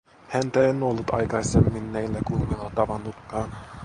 Häntä 0.29 0.67
en 0.67 0.83
ollut 0.83 1.09
aikaisemmin 1.09 1.93
näillä 1.93 2.19
kulmilla 2.27 2.71
tavannutkaan. 2.75 3.51